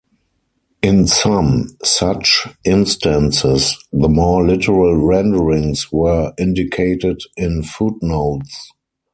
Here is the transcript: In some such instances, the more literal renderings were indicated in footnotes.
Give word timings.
In 0.81 1.05
some 1.05 1.69
such 1.83 2.47
instances, 2.65 3.77
the 3.93 4.09
more 4.09 4.43
literal 4.43 4.95
renderings 4.95 5.91
were 5.91 6.33
indicated 6.39 7.19
in 7.37 7.61
footnotes. 7.61 8.71